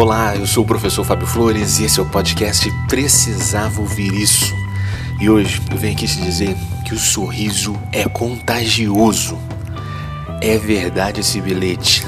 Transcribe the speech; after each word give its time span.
Olá, 0.00 0.34
eu 0.34 0.46
sou 0.46 0.64
o 0.64 0.66
professor 0.66 1.04
Fábio 1.04 1.26
Flores 1.26 1.78
e 1.78 1.84
esse 1.84 2.00
é 2.00 2.02
o 2.02 2.08
podcast 2.08 2.72
Precisava 2.88 3.82
Ouvir 3.82 4.14
Isso. 4.14 4.54
E 5.20 5.28
hoje 5.28 5.60
eu 5.70 5.76
venho 5.76 5.92
aqui 5.92 6.06
te 6.06 6.18
dizer 6.22 6.56
que 6.86 6.94
o 6.94 6.98
sorriso 6.98 7.78
é 7.92 8.08
contagioso. 8.08 9.38
É 10.40 10.56
verdade 10.56 11.20
esse 11.20 11.38
bilhete. 11.42 12.02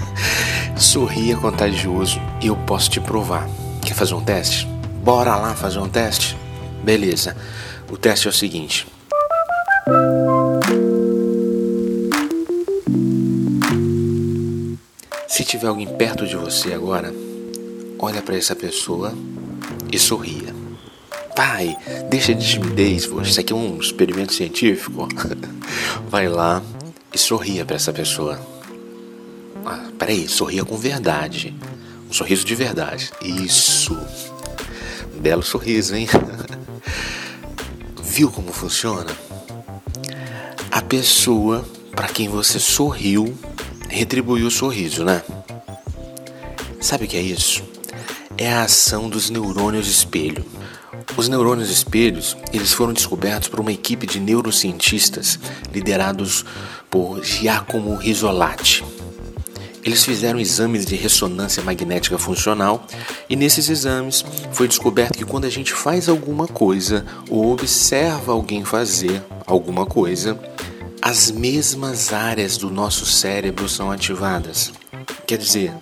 Sorrir 0.74 1.32
é 1.32 1.36
contagioso 1.36 2.18
e 2.40 2.46
eu 2.46 2.56
posso 2.56 2.88
te 2.88 2.98
provar. 2.98 3.46
Quer 3.82 3.92
fazer 3.92 4.14
um 4.14 4.24
teste? 4.24 4.66
Bora 5.04 5.36
lá 5.36 5.54
fazer 5.54 5.78
um 5.78 5.90
teste? 5.90 6.38
Beleza. 6.82 7.36
O 7.90 7.98
teste 7.98 8.28
é 8.28 8.30
o 8.30 8.32
seguinte. 8.32 8.86
Se 15.30 15.44
tiver 15.44 15.68
alguém 15.68 15.86
perto 15.86 16.26
de 16.26 16.34
você 16.34 16.72
agora, 16.72 17.14
olha 18.00 18.20
para 18.20 18.36
essa 18.36 18.56
pessoa 18.56 19.14
e 19.92 19.96
sorria. 19.96 20.52
Vai, 21.36 21.76
deixa 22.10 22.34
de 22.34 22.44
timidez, 22.44 23.06
poxa, 23.06 23.30
isso 23.30 23.40
aqui 23.40 23.52
é 23.52 23.56
um 23.56 23.78
experimento 23.78 24.34
científico. 24.34 25.06
Vai 26.10 26.28
lá 26.28 26.60
e 27.14 27.16
sorria 27.16 27.64
para 27.64 27.76
essa 27.76 27.92
pessoa. 27.92 28.40
Ah, 29.64 29.92
peraí, 29.96 30.28
sorria 30.28 30.64
com 30.64 30.76
verdade. 30.76 31.54
Um 32.10 32.12
sorriso 32.12 32.44
de 32.44 32.56
verdade. 32.56 33.12
Isso. 33.22 33.96
Belo 35.20 35.44
sorriso, 35.44 35.94
hein? 35.94 36.08
Viu 38.02 38.32
como 38.32 38.52
funciona? 38.52 39.16
A 40.72 40.82
pessoa 40.82 41.64
para 41.92 42.08
quem 42.08 42.28
você 42.28 42.58
sorriu 42.58 43.32
retribuiu 43.90 44.46
o 44.46 44.50
sorriso, 44.50 45.04
né? 45.04 45.22
Sabe 46.80 47.04
o 47.04 47.08
que 47.08 47.16
é 47.16 47.20
isso? 47.20 47.62
É 48.38 48.50
a 48.50 48.62
ação 48.62 49.10
dos 49.10 49.28
neurônios 49.28 49.88
espelho. 49.88 50.44
Os 51.16 51.28
neurônios 51.28 51.70
espelhos, 51.70 52.36
eles 52.52 52.72
foram 52.72 52.92
descobertos 52.92 53.48
por 53.48 53.60
uma 53.60 53.72
equipe 53.72 54.06
de 54.06 54.20
neurocientistas 54.20 55.38
liderados 55.74 56.44
por 56.88 57.22
Giacomo 57.22 57.96
Risolati. 57.96 58.84
Eles 59.84 60.04
fizeram 60.04 60.38
exames 60.38 60.84
de 60.84 60.94
ressonância 60.94 61.62
magnética 61.62 62.18
funcional 62.18 62.86
e 63.28 63.34
nesses 63.34 63.68
exames 63.68 64.24
foi 64.52 64.68
descoberto 64.68 65.16
que 65.16 65.24
quando 65.24 65.46
a 65.46 65.50
gente 65.50 65.72
faz 65.72 66.08
alguma 66.08 66.46
coisa 66.46 67.04
ou 67.28 67.52
observa 67.52 68.32
alguém 68.32 68.64
fazer 68.64 69.22
alguma 69.46 69.86
coisa, 69.86 70.38
as 71.02 71.30
mesmas 71.30 72.12
áreas 72.12 72.56
do 72.56 72.70
nosso 72.70 73.06
cérebro 73.06 73.68
são 73.68 73.90
ativadas. 73.90 74.72
Quer 75.26 75.38
dizer, 75.38 75.72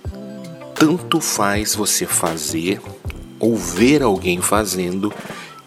tanto 0.75 1.21
faz 1.21 1.75
você 1.75 2.07
fazer 2.07 2.81
ou 3.39 3.57
ver 3.57 4.03
alguém 4.03 4.41
fazendo 4.41 5.13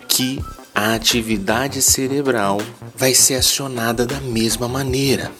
que 0.07 0.43
a 0.73 0.93
atividade 0.93 1.81
cerebral 1.81 2.59
vai 2.95 3.13
ser 3.13 3.35
acionada 3.35 4.05
da 4.05 4.19
mesma 4.21 4.67
maneira. 4.67 5.31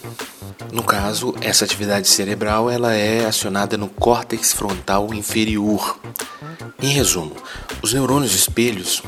No 0.72 0.84
caso, 0.84 1.34
essa 1.42 1.66
atividade 1.66 2.08
cerebral 2.08 2.70
ela 2.70 2.94
é 2.94 3.26
acionada 3.26 3.78
no 3.78 3.88
córtex 3.88 4.54
frontal 4.54 5.14
inferior. 5.14 6.00
Em 6.82 6.90
resumo, 6.90 7.36
os 7.82 7.94
neurônios 7.94 8.34
espelhos 8.34 9.02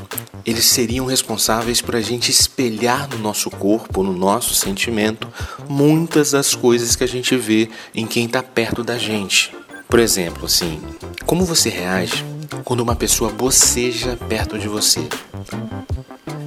eles 0.46 0.66
seriam 0.66 1.06
responsáveis 1.06 1.82
por 1.82 1.96
a 1.96 2.02
gente 2.02 2.30
espelhar 2.30 3.08
no 3.10 3.18
nosso 3.18 3.50
corpo, 3.50 4.04
no 4.04 4.12
nosso 4.12 4.54
sentimento, 4.54 5.28
muitas 5.70 6.32
das 6.32 6.54
coisas 6.54 6.96
que 6.96 7.04
a 7.04 7.08
gente 7.08 7.36
vê 7.38 7.70
em 7.96 8.06
quem 8.06 8.26
está 8.26 8.44
perto 8.44 8.84
da 8.84 8.98
gente. 8.98 9.56
Por 9.88 10.00
exemplo, 10.00 10.46
assim, 10.46 10.82
como 11.26 11.46
você 11.46 11.70
reage 11.70 12.26
quando 12.66 12.82
uma 12.82 12.96
pessoa 12.96 13.32
boceja 13.32 14.18
perto 14.28 14.60
de 14.60 14.68
você? 14.68 15.08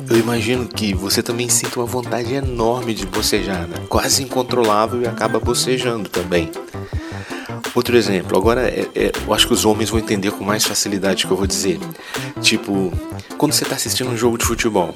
Eu 0.09 0.19
imagino 0.19 0.69
que 0.69 0.95
você 0.95 1.23
também 1.23 1.49
sinta 1.49 1.81
uma 1.81 1.87
vontade 1.87 2.35
enorme 2.35 2.95
de 2.95 3.07
bocejar, 3.07 3.67
né? 3.67 3.77
quase 3.89 4.23
incontrolável 4.23 5.03
e 5.03 5.07
acaba 5.07 5.41
bocejando 5.41 6.09
também. 6.09 6.51
Outro 7.77 7.95
exemplo, 7.95 8.39
agora 8.39 8.71
é, 8.71 8.89
é, 8.95 9.13
eu 9.27 9.35
acho 9.35 9.47
que 9.47 9.53
os 9.53 9.67
homens 9.67 9.91
vão 9.91 9.99
entender 9.99 10.31
com 10.31 10.43
mais 10.43 10.65
facilidade 10.65 11.25
o 11.25 11.29
que 11.29 11.35
eu 11.35 11.37
vou 11.37 11.47
dizer. 11.47 11.79
Tipo, 12.41 12.91
quando 13.37 13.53
você 13.53 13.65
está 13.65 13.77
assistindo 13.77 14.09
um 14.09 14.17
jogo 14.17 14.39
de 14.39 14.47
futebol 14.47 14.95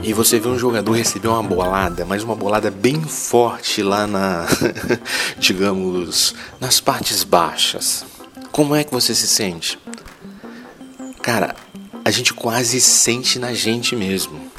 e 0.00 0.12
você 0.12 0.38
vê 0.38 0.46
um 0.46 0.56
jogador 0.56 0.92
receber 0.92 1.26
uma 1.26 1.42
bolada, 1.42 2.04
mas 2.04 2.22
uma 2.22 2.36
bolada 2.36 2.70
bem 2.70 3.02
forte 3.02 3.82
lá 3.82 4.06
na, 4.06 4.46
digamos, 5.40 6.36
nas 6.60 6.78
partes 6.78 7.24
baixas, 7.24 8.06
como 8.52 8.76
é 8.76 8.84
que 8.84 8.92
você 8.92 9.12
se 9.12 9.26
sente? 9.26 9.76
Cara, 11.20 11.56
a 12.04 12.12
gente 12.12 12.32
quase 12.32 12.80
sente 12.80 13.40
na 13.40 13.52
gente 13.52 13.96
mesmo. 13.96 14.53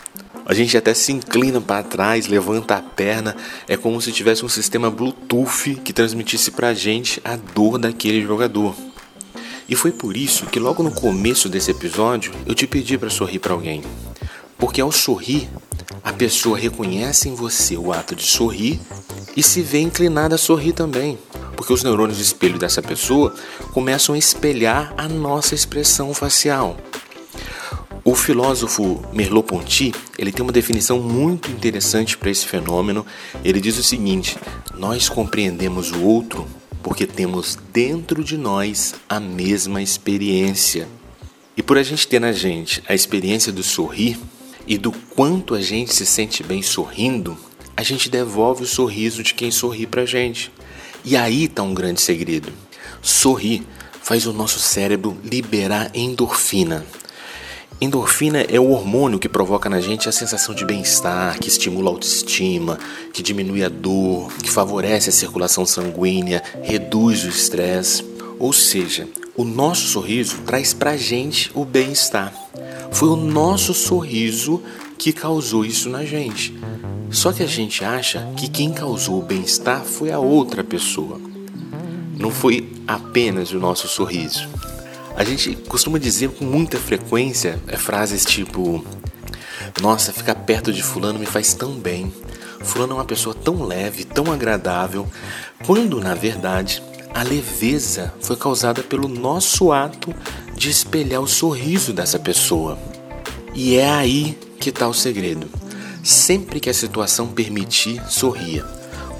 A 0.45 0.53
gente 0.53 0.78
até 0.78 0.94
se 0.94 1.11
inclina 1.11 1.59
para 1.59 1.81
trás, 1.81 2.28
levanta 2.28 2.75
a 2.75 2.81
perna, 2.81 3.35
é 3.67 3.75
como 3.75 4.00
se 4.00 4.11
tivesse 4.11 4.45
um 4.45 4.50
sistema 4.50 4.91
Bluetooth 4.91 5.81
que 5.83 5.91
transmitisse 5.91 6.51
para 6.51 6.69
a 6.69 6.73
gente 6.73 7.19
a 7.25 7.35
dor 7.35 7.79
daquele 7.79 8.22
jogador. 8.22 8.75
E 9.67 9.75
foi 9.75 9.91
por 9.91 10.16
isso 10.16 10.45
que 10.45 10.59
logo 10.59 10.84
no 10.84 10.91
começo 10.91 11.50
desse 11.50 11.72
episódio 11.72 12.31
eu 12.45 12.53
te 12.53 12.67
pedi 12.67 12.95
para 12.95 13.09
sorrir 13.09 13.39
para 13.39 13.53
alguém. 13.53 13.81
Porque 14.55 14.79
ao 14.79 14.91
sorrir, 14.91 15.50
a 16.03 16.13
pessoa 16.13 16.57
reconhece 16.57 17.28
em 17.28 17.34
você 17.34 17.75
o 17.75 17.91
ato 17.91 18.16
de 18.16 18.23
sorrir 18.23 18.79
e 19.35 19.41
se 19.41 19.61
vê 19.61 19.79
inclinada 19.79 20.35
a 20.35 20.38
sorrir 20.38 20.73
também. 20.73 21.17
Porque 21.57 21.73
os 21.73 21.84
neurônios 21.84 22.17
de 22.17 22.23
espelho 22.23 22.59
dessa 22.59 22.81
pessoa 22.81 23.34
começam 23.73 24.13
a 24.13 24.17
espelhar 24.17 24.94
a 24.95 25.07
nossa 25.09 25.55
expressão 25.55 26.13
facial. 26.13 26.78
O 28.15 28.17
filósofo 28.17 29.03
Merleau-Ponty 29.11 29.93
ele 30.17 30.31
tem 30.31 30.41
uma 30.41 30.53
definição 30.53 31.01
muito 31.01 31.51
interessante 31.51 32.17
para 32.17 32.31
esse 32.31 32.47
fenômeno. 32.47 33.05
Ele 33.43 33.59
diz 33.59 33.77
o 33.77 33.83
seguinte: 33.83 34.37
nós 34.77 35.09
compreendemos 35.09 35.91
o 35.91 36.01
outro 36.01 36.47
porque 36.81 37.05
temos 37.05 37.57
dentro 37.73 38.23
de 38.23 38.37
nós 38.37 38.95
a 39.09 39.19
mesma 39.19 39.81
experiência. 39.81 40.87
E 41.57 41.61
por 41.61 41.77
a 41.77 41.83
gente 41.83 42.07
ter 42.07 42.21
na 42.21 42.31
gente 42.31 42.81
a 42.87 42.95
experiência 42.95 43.51
do 43.51 43.61
sorrir 43.61 44.17
e 44.65 44.77
do 44.77 44.93
quanto 44.93 45.53
a 45.53 45.59
gente 45.59 45.93
se 45.93 46.05
sente 46.05 46.41
bem 46.41 46.61
sorrindo, 46.61 47.37
a 47.75 47.83
gente 47.83 48.09
devolve 48.09 48.63
o 48.63 48.67
sorriso 48.67 49.23
de 49.23 49.33
quem 49.33 49.51
sorri 49.51 49.85
para 49.85 50.05
gente. 50.05 50.53
E 51.03 51.17
aí 51.17 51.43
está 51.43 51.63
um 51.63 51.73
grande 51.73 51.99
segredo. 51.99 52.53
Sorrir 53.01 53.67
faz 54.01 54.25
o 54.25 54.31
nosso 54.31 54.57
cérebro 54.57 55.17
liberar 55.21 55.91
endorfina. 55.93 56.85
Endorfina 57.81 58.39
é 58.39 58.57
o 58.57 58.69
hormônio 58.69 59.19
que 59.19 59.27
provoca 59.27 59.69
na 59.69 59.81
gente 59.81 60.07
a 60.07 60.11
sensação 60.11 60.55
de 60.55 60.63
bem-estar, 60.63 61.37
que 61.37 61.49
estimula 61.49 61.89
a 61.89 61.93
autoestima, 61.93 62.79
que 63.11 63.21
diminui 63.21 63.65
a 63.65 63.69
dor, 63.69 64.31
que 64.41 64.49
favorece 64.49 65.09
a 65.09 65.11
circulação 65.11 65.65
sanguínea, 65.65 66.41
reduz 66.63 67.25
o 67.25 67.29
estresse. 67.29 68.05
Ou 68.39 68.53
seja, 68.53 69.09
o 69.35 69.43
nosso 69.43 69.87
sorriso 69.87 70.37
traz 70.45 70.73
pra 70.73 70.95
gente 70.95 71.51
o 71.53 71.65
bem-estar. 71.65 72.33
Foi 72.91 73.09
o 73.09 73.17
nosso 73.17 73.73
sorriso 73.73 74.63
que 74.97 75.11
causou 75.11 75.65
isso 75.65 75.89
na 75.89 76.05
gente. 76.05 76.57
Só 77.11 77.33
que 77.33 77.43
a 77.43 77.47
gente 77.47 77.83
acha 77.83 78.25
que 78.37 78.47
quem 78.47 78.71
causou 78.71 79.19
o 79.19 79.25
bem-estar 79.25 79.83
foi 79.83 80.13
a 80.13 80.19
outra 80.19 80.63
pessoa. 80.63 81.19
Não 82.17 82.31
foi 82.31 82.71
apenas 82.87 83.51
o 83.51 83.59
nosso 83.59 83.89
sorriso. 83.89 84.47
A 85.15 85.23
gente 85.23 85.55
costuma 85.67 85.97
dizer 85.97 86.29
com 86.29 86.43
muita 86.43 86.77
frequência 86.77 87.57
é, 87.67 87.77
frases 87.77 88.25
tipo: 88.25 88.83
Nossa, 89.81 90.11
ficar 90.11 90.35
perto 90.35 90.73
de 90.73 90.83
Fulano 90.83 91.17
me 91.17 91.25
faz 91.25 91.53
tão 91.53 91.71
bem. 91.71 92.13
Fulano 92.59 92.93
é 92.93 92.95
uma 92.97 93.05
pessoa 93.05 93.34
tão 93.34 93.63
leve, 93.63 94.03
tão 94.03 94.31
agradável, 94.31 95.07
quando 95.66 96.01
na 96.01 96.13
verdade 96.13 96.84
a 97.13 97.23
leveza 97.23 98.13
foi 98.19 98.35
causada 98.35 98.84
pelo 98.84 99.07
nosso 99.07 99.72
ato 99.72 100.13
de 100.53 100.69
espelhar 100.69 101.22
o 101.22 101.28
sorriso 101.28 101.93
dessa 101.93 102.19
pessoa. 102.19 102.78
E 103.53 103.78
é 103.78 103.90
aí 103.90 104.37
que 104.59 104.69
está 104.69 104.85
o 104.85 104.93
segredo. 104.93 105.47
Sempre 106.03 106.59
que 106.59 106.69
a 106.69 106.73
situação 106.73 107.28
permitir, 107.28 108.03
sorria. 108.09 108.66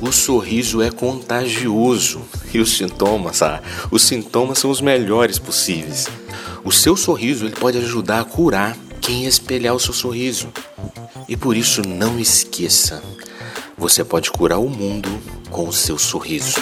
O 0.02 0.12
sorriso 0.12 0.82
é 0.82 0.92
contagioso 0.92 2.22
e 2.56 2.60
os 2.60 2.78
sintomas, 2.78 3.42
ah, 3.42 3.62
os 3.92 4.02
sintomas 4.02 4.60
são 4.60 4.72
os 4.72 4.80
melhores 4.80 5.38
possíveis. 5.38 6.08
O 6.64 6.72
seu 6.72 6.96
sorriso 6.96 7.46
ele 7.46 7.54
pode 7.54 7.78
ajudar 7.78 8.22
a 8.22 8.24
curar 8.24 8.78
quem 9.02 9.26
espelhar 9.26 9.76
o 9.76 9.80
seu 9.80 9.94
sorriso. 9.94 10.48
E 11.28 11.36
por 11.36 11.58
isso 11.58 11.82
não 11.86 12.18
esqueça, 12.18 13.04
você 13.78 14.06
pode 14.06 14.32
curar 14.32 14.60
o 14.60 14.70
mundo 14.70 15.10
com 15.50 15.68
o 15.68 15.74
seu 15.74 15.98
sorriso. 15.98 16.56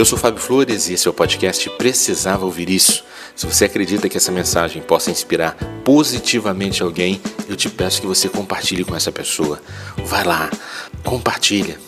Eu 0.00 0.06
sou 0.06 0.16
Fábio 0.16 0.40
Flores 0.40 0.88
e 0.88 0.94
esse 0.94 1.06
é 1.06 1.10
o 1.10 1.12
podcast 1.12 1.68
Precisava 1.76 2.46
Ouvir 2.46 2.70
Isso. 2.70 3.04
Se 3.36 3.46
você 3.46 3.66
acredita 3.66 4.08
que 4.08 4.16
essa 4.16 4.32
mensagem 4.32 4.80
possa 4.80 5.10
inspirar 5.10 5.54
positivamente 5.84 6.82
alguém, 6.82 7.20
eu 7.46 7.54
te 7.54 7.68
peço 7.68 8.00
que 8.00 8.06
você 8.06 8.26
compartilhe 8.26 8.82
com 8.82 8.96
essa 8.96 9.12
pessoa. 9.12 9.60
Vai 10.06 10.24
lá, 10.24 10.48
compartilha. 11.04 11.78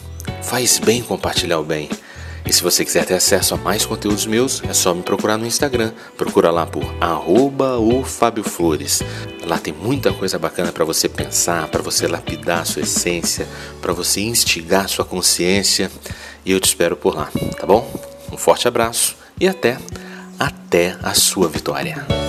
Faz 0.43 0.79
bem 0.79 1.00
compartilhar 1.00 1.59
o 1.59 1.64
bem. 1.64 1.88
E 2.44 2.53
se 2.53 2.62
você 2.62 2.85
quiser 2.85 3.06
ter 3.06 3.14
acesso 3.14 3.55
a 3.55 3.56
mais 3.56 3.87
conteúdos 3.87 4.26
meus, 4.26 4.62
é 4.69 4.75
só 4.75 4.93
me 4.93 5.03
procurar 5.03 5.38
no 5.38 5.47
Instagram. 5.47 5.91
Procura 6.15 6.50
lá 6.50 6.67
por 6.67 6.85
arroba 7.00 7.79
Flores. 8.44 9.00
Lá 9.47 9.58
tem 9.58 9.73
muita 9.73 10.12
coisa 10.12 10.38
bacana 10.38 10.70
para 10.70 10.85
você 10.85 11.08
pensar, 11.08 11.69
para 11.69 11.81
você 11.81 12.06
lapidar 12.06 12.61
a 12.61 12.65
sua 12.67 12.82
essência, 12.82 13.49
para 13.81 13.94
você 13.94 14.20
instigar 14.20 14.85
a 14.85 14.88
sua 14.88 15.05
consciência. 15.05 15.91
E 16.44 16.53
eu 16.53 16.61
te 16.61 16.67
espero 16.67 16.97
por 16.97 17.15
lá, 17.15 17.31
tá 17.59 17.67
bom? 17.67 17.89
Um 18.31 18.37
forte 18.37 18.67
abraço 18.67 19.17
e 19.41 19.47
até, 19.47 19.79
até 20.39 20.97
a 21.03 21.15
sua 21.15 21.49
vitória. 21.49 22.22